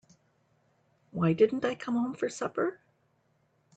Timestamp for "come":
1.75-1.93